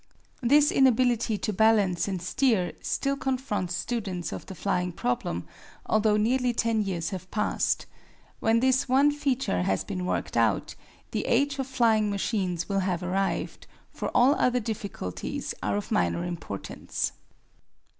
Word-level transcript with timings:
This 0.41 0.71
inability 0.71 1.37
to 1.37 1.53
balance 1.53 2.07
and 2.07 2.19
steer 2.19 2.73
still 2.81 3.15
confronts 3.15 3.75
students 3.75 4.31
of 4.31 4.47
the 4.47 4.55
flying 4.55 4.91
problem, 4.93 5.45
although 5.85 6.17
nearly 6.17 6.53
ten 6.53 6.81
years 6.81 7.11
have 7.11 7.29
passed. 7.29 7.85
When 8.39 8.61
this 8.61 8.89
one 8.89 9.11
feature 9.11 9.61
has 9.61 9.83
been 9.83 10.07
worked 10.07 10.35
out 10.35 10.73
the 11.11 11.27
age 11.27 11.59
of 11.59 11.67
flying 11.67 12.09
machines 12.09 12.67
will 12.67 12.79
have 12.79 13.03
arrived, 13.03 13.67
for 13.91 14.09
all 14.15 14.33
other 14.39 14.59
difficulties 14.59 15.53
are 15.61 15.77
of 15.77 15.91
minor 15.91 16.25
importance. 16.25 17.11